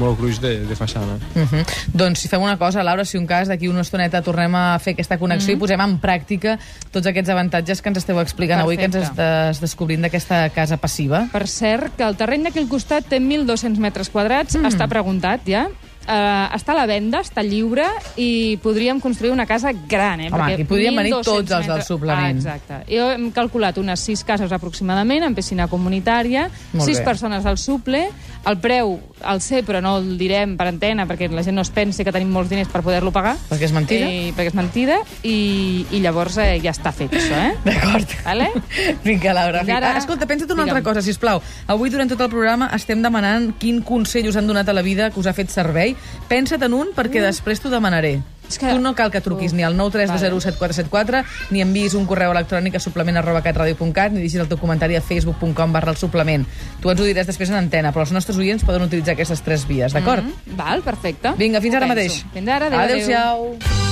molt 0.00 0.18
gruix 0.18 0.40
de, 0.42 0.64
de 0.68 0.76
façana. 0.76 1.18
Uh 1.34 1.42
-huh. 1.42 1.64
Doncs 1.92 2.20
si 2.20 2.28
fem 2.28 2.42
una 2.42 2.56
cosa, 2.58 2.82
Laura, 2.82 3.04
si 3.04 3.18
un 3.18 3.26
cas 3.26 3.48
d'aquí 3.48 3.68
una 3.68 3.80
estoneta 3.80 4.22
tornem 4.22 4.54
a 4.54 4.78
fer 4.78 4.92
aquesta 4.94 5.18
connexió 5.18 5.52
uh 5.52 5.54
-huh. 5.54 5.56
i 5.56 5.60
posem 5.60 5.80
en 5.80 6.00
pràctica 6.00 6.58
tots 6.90 7.06
aquests 7.06 7.30
avantatges 7.30 7.82
que 7.82 7.88
ens 7.88 7.98
esteu 7.98 8.20
explicant 8.20 8.60
avui, 8.60 8.76
que 8.76 8.84
ens 8.84 8.96
Perfecte. 8.96 9.22
estàs 9.22 9.60
descobrint 9.60 10.02
d'aquesta 10.02 10.50
casa 10.50 10.76
passiva. 10.76 11.28
Per 11.32 11.46
cert, 11.46 11.96
que 11.96 12.04
el 12.04 12.16
terreny 12.16 12.44
d'aquí 12.44 12.58
al 12.58 12.68
costat 12.68 13.04
té 13.08 13.18
1.200 13.18 13.78
metres 13.78 14.08
quadrats, 14.08 14.56
mm. 14.56 14.66
està 14.66 14.88
preguntat 14.88 15.40
ja, 15.46 15.68
Uh, 16.04 16.52
està 16.52 16.74
a 16.74 16.76
la 16.76 16.84
venda, 16.84 17.22
està 17.24 17.40
lliure 17.40 17.86
i 18.20 18.58
podríem 18.60 18.98
construir 19.00 19.32
una 19.32 19.46
casa 19.48 19.70
gran, 19.72 20.20
eh? 20.20 20.26
Home, 20.28 20.36
Perquè 20.36 20.54
aquí 20.58 20.64
podrien 20.68 20.94
venir 20.96 21.14
1.200 21.14 21.24
tots 21.24 21.38
els 21.40 21.48
del 21.50 21.60
metres- 21.78 21.86
suplement. 21.88 22.20
Ah, 22.24 22.30
exacte. 22.30 22.80
Jo 22.94 23.06
hem 23.14 23.30
calculat 23.32 23.78
unes 23.80 24.00
6 24.04 24.22
cases 24.28 24.52
aproximadament, 24.52 25.24
amb 25.24 25.34
piscina 25.36 25.66
comunitària, 25.66 26.50
Molt 26.74 26.84
6 26.84 26.98
bé. 26.98 27.04
persones 27.04 27.46
al 27.46 27.56
suple, 27.56 28.10
el 28.44 28.58
preu 28.60 28.98
el 29.24 29.40
sé, 29.40 29.62
però 29.64 29.80
no 29.80 29.96
el 29.96 30.18
direm 30.20 30.58
per 30.58 30.66
antena, 30.68 31.06
perquè 31.08 31.30
la 31.32 31.42
gent 31.42 31.56
no 31.56 31.62
es 31.64 31.70
pensi 31.72 32.04
que 32.04 32.12
tenim 32.12 32.28
molts 32.28 32.50
diners 32.50 32.68
per 32.68 32.82
poder-lo 32.84 33.10
pagar. 33.10 33.38
Perquè 33.48 33.64
és 33.64 33.72
mentida. 33.72 34.04
I, 34.10 34.32
perquè 34.36 34.48
és 34.52 34.54
mentida, 34.58 34.98
i, 35.22 35.86
i 35.90 36.00
llavors 36.04 36.36
eh, 36.36 36.60
ja 36.62 36.74
està 36.76 36.92
fet, 36.92 37.14
això, 37.16 37.32
eh? 37.32 37.54
D'acord. 37.64 38.12
Vale? 38.26 38.50
Vinga, 39.04 39.32
Laura. 39.32 39.64
Fins 39.64 39.76
ara. 39.78 39.94
Ah, 39.94 40.02
escolta, 40.02 40.26
pensa't 40.28 40.52
una 40.52 40.66
altra 40.66 40.80
Digue'm. 40.82 40.90
cosa, 40.92 41.00
si 41.00 41.14
plau. 41.18 41.40
Avui, 41.66 41.88
durant 41.88 42.10
tot 42.12 42.20
el 42.20 42.28
programa, 42.28 42.68
estem 42.76 43.00
demanant 43.00 43.54
quin 43.58 43.80
consell 43.80 44.28
us 44.28 44.36
han 44.36 44.46
donat 44.46 44.68
a 44.68 44.76
la 44.76 44.82
vida 44.82 45.08
que 45.10 45.20
us 45.20 45.26
ha 45.26 45.32
fet 45.32 45.48
servei. 45.48 45.93
Pensa't 46.28 46.62
en 46.62 46.74
un, 46.74 46.88
perquè 46.94 47.20
Mm. 47.20 47.24
després 47.30 47.60
t'ho 47.60 47.70
demanaré. 47.70 48.20
És 48.48 48.58
que- 48.58 48.68
Tu 48.68 48.78
no 48.78 48.94
cal 48.94 49.10
que 49.10 49.22
truquis 49.22 49.54
ni 49.54 49.62
al 49.62 49.74
932017474, 49.74 51.24
ni 51.50 51.62
enviïs 51.62 51.94
un 51.94 52.04
correu 52.04 52.30
electrònic 52.30 52.74
a 52.76 52.80
suplement 52.80 53.16
arroba 53.16 53.40
catradio.cat, 53.42 54.12
ni 54.12 54.20
deixis 54.20 54.38
el 54.40 54.48
teu 54.48 54.58
comentari 54.58 54.96
a 54.96 55.00
facebook.com 55.00 55.72
barra 55.72 55.90
el 55.90 55.96
suplement. 55.96 56.46
Tu 56.80 56.90
ens 56.90 57.00
ho 57.00 57.04
diràs 57.04 57.26
després 57.26 57.48
en 57.50 57.56
antena, 57.56 57.90
però 57.92 58.02
els 58.02 58.12
nostres 58.12 58.36
oients 58.36 58.62
poden 58.64 58.82
utilitzar 58.82 59.14
aquestes 59.14 59.40
tres 59.42 59.66
vies, 59.66 59.92
d'acord? 59.94 60.24
Mm, 60.24 60.56
val, 60.56 60.82
perfecte. 60.82 61.32
Vinga, 61.38 61.60
fins 61.62 61.74
Ho 61.74 61.76
ara 61.78 61.86
penso. 61.86 61.94
mateix. 62.18 62.26
Fins 62.34 62.48
ara, 62.48 62.66
adéu, 62.66 62.78
adéu. 63.04 63.83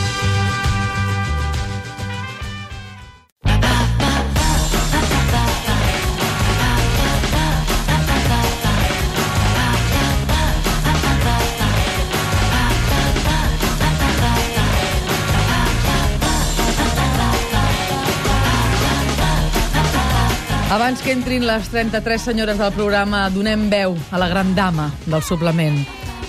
Abans 20.73 21.03
que 21.05 21.13
entrin 21.13 21.43
les 21.45 21.67
33 21.69 22.23
senyores 22.31 22.57
del 22.57 22.71
programa, 22.73 23.27
donem 23.29 23.67
veu 23.69 23.93
a 24.09 24.17
la 24.17 24.25
gran 24.31 24.55
dama 24.57 24.87
del 25.05 25.21
suplement. 25.21 25.75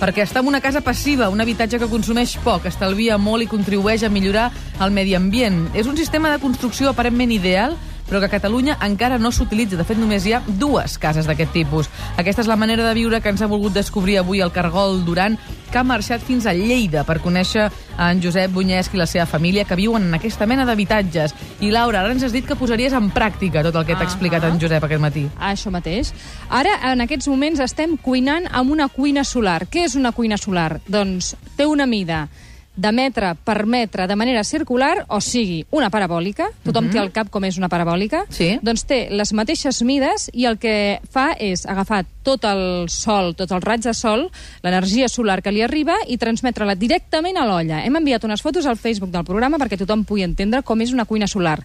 Perquè 0.01 0.25
està 0.25 0.41
en 0.43 0.49
una 0.51 0.59
casa 0.59 0.81
passiva, 0.83 1.29
un 1.31 1.39
habitatge 1.39 1.79
que 1.79 1.87
consumeix 1.87 2.33
poc, 2.43 2.67
estalvia 2.67 3.15
molt 3.15 3.45
i 3.45 3.47
contribueix 3.47 4.03
a 4.03 4.09
millorar 4.11 4.49
el 4.83 4.91
medi 4.91 5.15
ambient. 5.15 5.69
És 5.71 5.87
un 5.87 5.95
sistema 5.95 6.33
de 6.33 6.41
construcció 6.43 6.91
aparentment 6.91 7.31
ideal, 7.31 7.77
però 8.13 8.21
que 8.21 8.27
a 8.29 8.35
Catalunya 8.37 8.77
encara 8.85 9.17
no 9.17 9.31
s'utilitza. 9.33 9.73
De 9.73 9.83
fet, 9.83 9.97
només 9.97 10.27
hi 10.29 10.35
ha 10.37 10.41
dues 10.45 10.99
cases 11.01 11.25
d'aquest 11.25 11.49
tipus. 11.49 11.87
Aquesta 12.21 12.43
és 12.43 12.49
la 12.51 12.57
manera 12.61 12.85
de 12.85 12.93
viure 12.93 13.17
que 13.25 13.31
ens 13.33 13.41
ha 13.41 13.49
volgut 13.49 13.73
descobrir 13.73 14.19
avui 14.19 14.43
el 14.45 14.51
Cargol 14.53 14.99
Duran, 15.01 15.39
que 15.71 15.79
ha 15.81 15.83
marxat 15.83 16.21
fins 16.21 16.45
a 16.45 16.53
Lleida 16.53 17.01
per 17.07 17.17
conèixer 17.23 17.71
en 17.97 18.21
Josep 18.21 18.53
Bunyesc 18.53 18.93
i 18.93 19.01
la 19.01 19.09
seva 19.09 19.25
família 19.25 19.65
que 19.65 19.79
viuen 19.79 20.05
en 20.05 20.13
aquesta 20.19 20.45
mena 20.45 20.67
d'habitatges. 20.69 21.33
I 21.65 21.73
Laura, 21.73 22.03
ara 22.03 22.13
ens 22.13 22.21
has 22.21 22.37
dit 22.37 22.45
que 22.45 22.53
posaries 22.59 22.93
en 22.93 23.09
pràctica 23.09 23.65
tot 23.65 23.81
el 23.81 23.87
que 23.87 23.95
t'ha 23.97 24.05
Ahà. 24.05 24.11
explicat 24.11 24.45
en 24.45 24.61
Josep 24.61 24.85
aquest 24.85 25.01
matí. 25.01 25.25
Això 25.41 25.73
mateix. 25.73 26.13
Ara, 26.53 26.77
en 26.93 27.01
aquests 27.01 27.33
moments, 27.33 27.65
estem 27.65 27.97
cuinant 27.97 28.45
amb 28.51 28.77
una 28.77 28.89
cuina 28.93 29.23
solar. 29.25 29.63
Què 29.65 29.87
és 29.89 29.97
una 29.97 30.11
cuina 30.13 30.37
solar? 30.37 30.81
Doncs 30.85 31.33
té 31.57 31.65
una 31.65 31.89
mida 31.89 32.27
de 32.75 32.91
metre 32.91 33.33
per 33.45 33.65
metre 33.65 34.07
de 34.07 34.15
manera 34.15 34.43
circular, 34.43 35.05
o 35.07 35.19
sigui, 35.21 35.63
una 35.71 35.91
parabòlica. 35.93 36.49
Tothom 36.65 36.89
té 36.91 36.99
al 36.99 37.11
cap 37.13 37.29
com 37.29 37.45
és 37.45 37.57
una 37.61 37.69
parabòlica. 37.69 38.23
Sí. 38.33 38.53
Doncs 38.65 38.85
té 38.89 38.99
les 39.13 39.33
mateixes 39.33 39.83
mides 39.85 40.29
i 40.33 40.47
el 40.49 40.57
que 40.61 40.99
fa 41.13 41.31
és 41.37 41.67
agafar 41.69 42.03
tot 42.23 42.45
el 42.47 42.89
sol, 42.89 43.33
tots 43.35 43.51
els 43.51 43.63
raig 43.63 43.83
de 43.83 43.93
sol, 43.93 44.29
l'energia 44.63 45.09
solar 45.11 45.41
que 45.43 45.51
li 45.51 45.61
arriba 45.61 45.97
i 46.07 46.17
transmetre-la 46.17 46.75
directament 46.79 47.37
a 47.37 47.45
l'olla. 47.45 47.83
Hem 47.85 47.99
enviat 47.99 48.23
unes 48.25 48.41
fotos 48.41 48.65
al 48.65 48.79
Facebook 48.79 49.11
del 49.13 49.27
programa 49.27 49.59
perquè 49.61 49.77
tothom 49.77 50.05
pugui 50.07 50.25
entendre 50.25 50.63
com 50.63 50.81
és 50.81 50.95
una 50.95 51.05
cuina 51.05 51.27
solar 51.27 51.59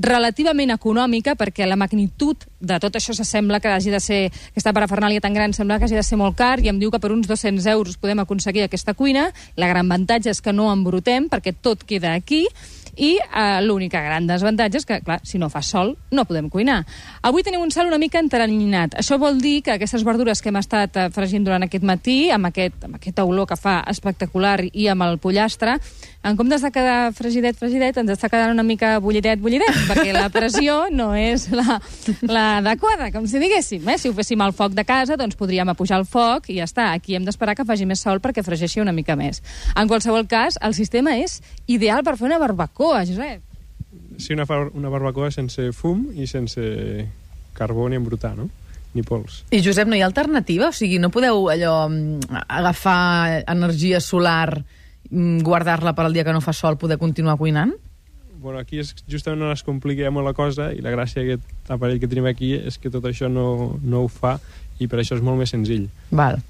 relativament 0.00 0.72
econòmica 0.72 1.36
perquè 1.36 1.66
la 1.68 1.76
magnitud 1.76 2.46
de 2.60 2.78
tot 2.80 2.96
això 2.96 3.14
s'assembla 3.16 3.60
que 3.60 3.68
hagi 3.68 3.92
de 3.92 4.00
ser, 4.00 4.20
aquesta 4.50 4.72
parafernàlia 4.76 5.20
tan 5.20 5.36
gran 5.36 5.52
sembla 5.52 5.78
que 5.78 5.88
hagi 5.88 5.98
de 5.98 6.04
ser 6.06 6.18
molt 6.20 6.36
car 6.38 6.58
i 6.64 6.72
em 6.72 6.80
diu 6.80 6.90
que 6.90 7.00
per 7.00 7.12
uns 7.12 7.28
200 7.28 7.66
euros 7.72 8.00
podem 8.00 8.20
aconseguir 8.24 8.64
aquesta 8.64 8.94
cuina. 8.94 9.30
La 9.56 9.68
gran 9.68 9.86
avantatge 9.90 10.32
és 10.32 10.40
que 10.40 10.56
no 10.56 10.70
embrutem 10.72 11.28
perquè 11.28 11.54
tot 11.54 11.84
queda 11.84 12.14
aquí 12.14 12.46
i 12.96 13.16
eh, 13.16 13.60
l'única 13.62 14.02
gran 14.02 14.26
desavantatge 14.28 14.80
és 14.80 14.86
que, 14.86 15.00
clar, 15.04 15.20
si 15.24 15.38
no 15.38 15.48
fa 15.52 15.62
sol, 15.64 15.94
no 16.10 16.26
podem 16.28 16.50
cuinar. 16.52 16.82
Avui 17.26 17.44
tenim 17.46 17.62
un 17.62 17.72
cel 17.72 17.88
una 17.88 18.00
mica 18.02 18.20
enteranyinat. 18.20 18.98
Això 19.00 19.18
vol 19.20 19.40
dir 19.40 19.60
que 19.64 19.76
aquestes 19.76 20.04
verdures 20.06 20.42
que 20.42 20.50
hem 20.50 20.60
estat 20.60 20.96
eh, 20.96 21.08
fregint 21.14 21.46
durant 21.46 21.64
aquest 21.66 21.86
matí, 21.86 22.18
amb 22.34 22.50
aquest, 22.50 22.84
amb 22.88 22.98
aquesta 22.98 23.24
olor 23.24 23.48
que 23.50 23.58
fa 23.60 23.80
espectacular 23.90 24.58
i 24.72 24.88
amb 24.90 25.06
el 25.06 25.20
pollastre, 25.22 25.78
en 26.22 26.36
comptes 26.36 26.60
de 26.60 26.68
quedar 26.70 27.12
fregidet, 27.16 27.56
fregidet, 27.56 27.96
ens 27.96 28.10
està 28.12 28.28
quedant 28.28 28.52
una 28.52 28.64
mica 28.66 28.98
bullidet, 29.00 29.40
bullidet, 29.40 29.72
perquè 29.88 30.12
la 30.12 30.26
pressió 30.28 30.82
no 30.92 31.14
és 31.16 31.46
la, 31.54 31.78
la 32.28 32.42
adequada, 32.58 33.08
com 33.14 33.24
si 33.26 33.40
diguéssim. 33.40 33.86
Eh? 33.88 33.96
Si 33.96 34.10
ho 34.10 34.16
féssim 34.16 34.40
al 34.44 34.52
foc 34.52 34.74
de 34.76 34.84
casa, 34.84 35.16
doncs 35.16 35.38
podríem 35.40 35.68
apujar 35.72 35.96
el 36.02 36.04
foc 36.04 36.50
i 36.52 36.58
ja 36.58 36.66
està. 36.68 36.90
Aquí 36.92 37.16
hem 37.16 37.24
d'esperar 37.24 37.54
que 37.56 37.64
faci 37.64 37.86
més 37.88 38.02
sol 38.04 38.20
perquè 38.20 38.44
fregeixi 38.44 38.82
una 38.84 38.92
mica 38.92 39.16
més. 39.16 39.40
En 39.76 39.88
qualsevol 39.88 40.26
cas, 40.28 40.58
el 40.60 40.76
sistema 40.76 41.16
és 41.16 41.38
ideal 41.72 42.04
per 42.04 42.18
fer 42.20 42.28
una 42.28 42.38
barbacoa, 42.42 43.06
Josep. 43.08 43.40
Sí, 44.20 44.34
una, 44.36 44.44
far- 44.44 44.68
una 44.76 44.90
barbacoa 44.92 45.30
sense 45.32 45.70
fum 45.72 46.10
i 46.12 46.26
sense 46.28 46.60
carbó 47.56 47.88
ni 47.88 47.96
embrutar, 47.96 48.34
no? 48.36 48.50
Ni 48.92 49.00
pols. 49.06 49.44
I, 49.54 49.62
Josep, 49.64 49.88
no 49.88 49.96
hi 49.96 50.02
ha 50.02 50.06
alternativa? 50.10 50.68
O 50.68 50.76
sigui, 50.76 50.98
no 51.00 51.08
podeu 51.14 51.48
allò 51.48 51.86
mm, 51.88 52.42
agafar 52.50 53.40
energia 53.48 54.00
solar, 54.04 54.60
guardar-la 55.10 55.94
per 55.96 56.06
al 56.06 56.12
dia 56.12 56.24
que 56.24 56.34
no 56.34 56.42
fa 56.44 56.52
sol, 56.52 56.78
poder 56.78 56.98
continuar 56.98 57.38
cuinant? 57.38 57.72
Bueno, 58.40 58.58
aquí 58.58 58.80
és 58.80 58.94
justament 59.10 59.42
on 59.44 59.52
es 59.52 59.62
complica 59.62 60.10
molt 60.10 60.24
la 60.24 60.36
cosa 60.36 60.70
i 60.72 60.80
la 60.80 60.92
gràcia 60.94 61.20
d'aquest 61.20 61.72
aparell 61.74 62.00
que 62.00 62.08
tenim 62.08 62.28
aquí 62.30 62.54
és 62.56 62.78
que 62.80 62.92
tot 62.92 63.04
això 63.04 63.28
no, 63.28 63.76
no 63.82 64.06
ho 64.06 64.08
fa 64.08 64.38
i 64.80 64.88
per 64.88 65.02
això 65.02 65.18
és 65.18 65.24
molt 65.24 65.36
més 65.42 65.52
senzill. 65.52 65.90
Val, 66.10 66.40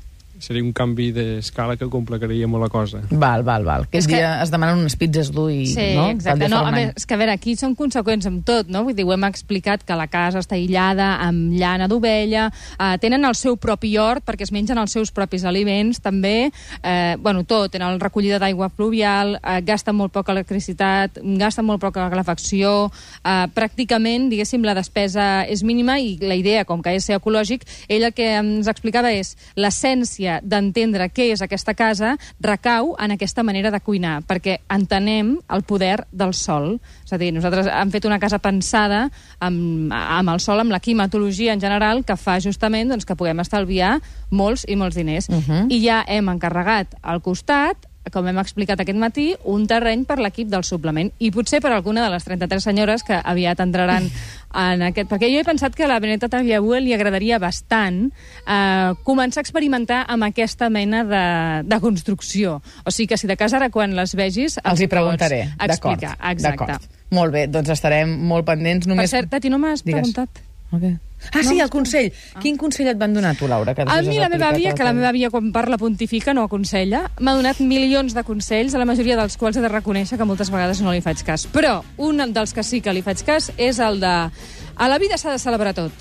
Seria 0.40 0.62
un 0.64 0.72
canvi 0.72 1.10
d'escala 1.12 1.76
que 1.76 1.86
complicaria 1.92 2.48
molt 2.48 2.64
la 2.64 2.68
cosa. 2.72 3.02
val, 3.10 3.42
val. 3.44 3.64
val. 3.64 3.86
Que 3.88 3.98
És 3.98 4.06
que- 4.08 4.16
dia 4.16 4.42
es 4.42 4.50
demanen 4.50 4.78
unes 4.78 4.96
pizzas 4.96 5.30
dur 5.32 5.50
i... 5.52 5.66
Sí, 5.66 5.92
no? 5.94 6.08
exacte. 6.10 6.48
No, 6.48 6.64
a 6.66 6.72
més, 6.72 6.92
és 6.96 7.06
que 7.06 7.14
a 7.14 7.18
veure, 7.20 7.32
aquí 7.32 7.54
són 7.56 7.74
conseqüents 7.76 8.26
amb 8.26 8.44
tot, 8.44 8.68
no? 8.72 8.82
Vull 8.84 8.94
dir, 8.96 9.04
ho 9.04 9.12
hem 9.12 9.24
explicat 9.28 9.84
que 9.84 9.96
la 9.96 10.06
casa 10.08 10.40
està 10.40 10.56
aïllada 10.56 11.10
amb 11.26 11.52
llana 11.52 11.86
d'ovella, 11.88 12.48
eh, 12.78 12.96
tenen 13.02 13.24
el 13.28 13.36
seu 13.36 13.56
propi 13.60 13.92
hort 14.00 14.24
perquè 14.24 14.46
es 14.48 14.52
mengen 14.52 14.78
els 14.80 14.92
seus 14.96 15.12
propis 15.12 15.44
aliments, 15.44 16.00
també, 16.00 16.50
eh, 16.82 17.16
bueno, 17.20 17.44
tot, 17.44 17.70
tenen 17.72 18.00
recollida 18.00 18.38
d'aigua 18.38 18.70
pluvial, 18.70 19.36
eh, 19.42 19.60
gasten 19.62 19.94
molt 19.96 20.12
poca 20.12 20.32
electricitat, 20.32 21.18
gasten 21.36 21.66
molt 21.66 21.80
poca 21.82 22.08
calefacció, 22.08 22.90
eh, 23.24 23.46
pràcticament, 23.54 24.30
diguéssim, 24.30 24.64
la 24.64 24.74
despesa 24.74 25.44
és 25.44 25.62
mínima 25.62 25.98
i 26.00 26.16
la 26.22 26.34
idea, 26.34 26.64
com 26.64 26.80
que 26.82 26.94
és 26.96 27.04
ser 27.04 27.18
ecològic, 27.18 27.66
ell 27.88 28.04
el 28.08 28.14
que 28.16 28.30
ens 28.38 28.68
explicava 28.70 29.12
és 29.12 29.36
l'essència 29.56 30.29
d'entendre 30.42 31.08
què 31.10 31.30
és 31.34 31.42
aquesta 31.42 31.74
casa 31.74 32.14
recau 32.40 32.94
en 33.02 33.16
aquesta 33.16 33.42
manera 33.46 33.72
de 33.74 33.80
cuinar, 33.82 34.20
perquè 34.28 34.60
entenem 34.70 35.34
el 35.50 35.66
poder 35.66 36.06
del 36.12 36.34
sol. 36.38 36.78
És 37.04 37.12
a 37.12 37.18
dir, 37.20 37.32
nosaltres 37.34 37.68
hem 37.72 37.90
fet 37.90 38.06
una 38.06 38.20
casa 38.22 38.38
pensada 38.38 39.08
amb, 39.40 39.90
amb 39.90 40.34
el 40.34 40.40
sol, 40.40 40.62
amb 40.62 40.70
la 40.70 40.80
climatologia 40.80 41.54
en 41.56 41.62
general, 41.62 42.04
que 42.06 42.16
fa 42.16 42.38
justament 42.40 42.94
doncs, 42.94 43.08
que 43.08 43.18
puguem 43.18 43.42
estalviar 43.42 43.98
molts 44.30 44.66
i 44.68 44.76
molts 44.76 44.96
diners. 44.96 45.28
Uh 45.28 45.42
-huh. 45.42 45.66
I 45.68 45.82
ja 45.82 46.04
hem 46.06 46.28
encarregat 46.28 46.94
al 47.02 47.20
costat 47.20 47.89
com 48.12 48.26
hem 48.28 48.38
explicat 48.42 48.82
aquest 48.82 48.98
matí, 49.00 49.30
un 49.48 49.66
terreny 49.70 50.04
per 50.08 50.18
l'equip 50.20 50.50
del 50.50 50.64
suplement. 50.66 51.10
I 51.18 51.30
potser 51.34 51.60
per 51.62 51.72
alguna 51.74 52.04
de 52.04 52.10
les 52.14 52.26
33 52.26 52.66
senyores 52.70 53.04
que 53.06 53.18
aviat 53.18 53.62
entraran 53.64 54.08
en 54.50 54.84
aquest... 54.90 55.08
Perquè 55.10 55.30
jo 55.32 55.40
he 55.40 55.46
pensat 55.46 55.76
que 55.76 55.86
a 55.86 55.90
la 55.90 56.00
Beneta 56.02 56.28
Tagliabue 56.32 56.80
li 56.82 56.94
agradaria 56.96 57.40
bastant 57.42 58.02
eh, 58.10 58.92
començar 59.06 59.40
a 59.42 59.46
experimentar 59.46 60.02
amb 60.10 60.28
aquesta 60.28 60.70
mena 60.70 61.04
de, 61.06 61.24
de 61.70 61.80
construcció. 61.82 62.58
O 62.84 62.94
sigui 62.94 63.12
que 63.14 63.20
si 63.20 63.30
de 63.30 63.38
casa 63.40 63.60
ara 63.60 63.70
quan 63.70 63.96
les 63.96 64.14
vegis... 64.18 64.58
Els 64.62 64.82
hi 64.82 64.90
pots 64.90 64.96
preguntaré. 64.98 65.42
D'acord. 65.60 66.06
Exacte. 66.34 66.78
Molt 67.14 67.34
bé, 67.34 67.46
doncs 67.50 67.72
estarem 67.74 68.12
molt 68.30 68.46
pendents. 68.46 68.86
Per 68.86 68.94
Només... 68.94 69.10
cert, 69.10 69.30
Tati, 69.32 69.50
no 69.50 69.58
m'has 69.62 69.82
preguntat. 69.86 70.49
Okay. 70.72 70.98
Ah, 71.34 71.42
sí, 71.42 71.60
el 71.60 71.68
consell. 71.68 72.12
Quin 72.40 72.56
consell 72.56 72.88
et 72.92 72.98
van 72.98 73.12
donar 73.12 73.34
tu, 73.36 73.48
Laura? 73.50 73.74
Que 73.74 73.82
A 73.82 73.98
després 73.98 74.14
mi 74.14 74.20
la 74.22 74.30
meva 74.32 74.48
àvia, 74.54 74.72
que 74.74 74.86
la 74.86 74.94
meva 74.96 75.10
àvia 75.10 75.30
quan 75.30 75.50
parla 75.52 75.76
pontifica, 75.78 76.32
no 76.34 76.46
aconsella, 76.46 77.02
m'ha 77.20 77.34
donat 77.36 77.60
milions 77.60 78.14
de 78.16 78.24
consells, 78.24 78.74
a 78.74 78.80
la 78.80 78.86
majoria 78.88 79.18
dels 79.18 79.36
quals 79.36 79.58
he 79.58 79.64
de 79.64 79.72
reconèixer 79.72 80.16
que 80.16 80.28
moltes 80.28 80.50
vegades 80.50 80.80
no 80.80 80.94
li 80.94 81.02
faig 81.04 81.24
cas. 81.26 81.46
Però 81.52 81.80
un 81.98 82.22
dels 82.32 82.54
que 82.56 82.64
sí 82.64 82.80
que 82.80 82.94
li 82.94 83.02
faig 83.02 83.24
cas 83.26 83.50
és 83.58 83.82
el 83.82 84.00
de 84.00 84.14
a 84.80 84.88
la 84.88 84.98
vida 84.98 85.18
s'ha 85.20 85.34
de 85.34 85.42
celebrar 85.42 85.74
tot. 85.76 85.92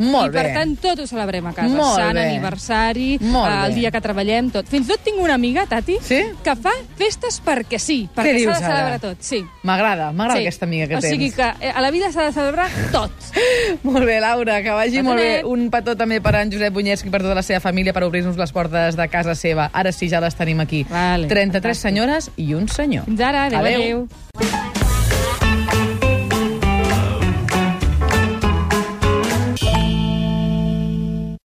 Molt 0.00 0.32
I 0.32 0.36
per 0.38 0.44
bé. 0.48 0.52
tant 0.54 0.74
tot 0.80 0.98
ho 1.02 1.06
celebrem 1.06 1.46
a 1.46 1.52
casa. 1.52 1.68
Molt 1.76 1.96
Sant 2.00 2.14
bé. 2.16 2.24
aniversari, 2.30 3.18
Molt 3.20 3.50
eh, 3.52 3.66
el 3.66 3.74
bé. 3.74 3.78
dia 3.80 3.90
que 3.92 4.00
treballem, 4.00 4.50
tot. 4.50 4.66
Fins 4.66 4.88
i 4.88 4.90
tot 4.94 5.00
tinc 5.04 5.20
una 5.20 5.34
amiga, 5.34 5.66
Tati, 5.66 5.98
Sí? 6.02 6.20
que 6.42 6.54
fa 6.56 6.72
festes 6.96 7.40
perquè 7.44 7.78
sí, 7.78 8.08
perquè 8.14 8.44
s'ha 8.44 8.54
de 8.54 8.60
celebrar 8.64 8.86
ara? 8.86 8.98
tot. 8.98 9.18
Sí. 9.20 9.44
M'agrada, 9.62 10.10
m'agrada 10.12 10.40
sí. 10.40 10.46
aquesta 10.46 10.64
amiga 10.64 10.86
que 10.88 10.96
o 10.96 11.00
tens. 11.00 11.12
sigui 11.12 11.30
que 11.30 11.52
eh, 11.60 11.72
a 11.74 11.80
la 11.80 11.90
vida 11.90 12.10
s'ha 12.10 12.24
de 12.24 12.32
celebrar 12.32 12.68
tot. 12.90 13.12
Molt 13.82 14.04
bé, 14.06 14.20
Laura, 14.20 14.62
que 14.62 14.70
vagi 14.70 14.96
Petó 14.96 15.04
molt 15.04 15.20
bé. 15.20 15.44
Un 15.44 15.70
petó 15.70 15.96
també 15.96 16.20
per 16.20 16.34
en 16.40 16.50
Josep 16.50 16.72
Bunyesc 16.72 17.06
i 17.06 17.10
per 17.10 17.20
tota 17.22 17.34
la 17.34 17.42
seva 17.42 17.60
família 17.60 17.92
per 17.92 18.02
obrir-nos 18.04 18.36
les 18.36 18.52
portes 18.52 18.96
de 18.96 19.08
casa 19.08 19.34
seva. 19.34 19.70
Ara 19.72 19.92
sí, 19.92 20.08
ja 20.08 20.20
les 20.20 20.34
tenim 20.34 20.60
aquí. 20.60 20.84
Vale, 20.88 21.28
33 21.28 21.76
fantàstic. 21.76 21.82
senyores 21.82 22.30
i 22.36 22.54
un 22.54 22.68
senyor. 22.68 23.04
Fins 23.04 23.20
ara, 23.20 23.44
adéu, 23.46 23.60
Adéu. 23.60 23.80
adéu. 23.80 24.59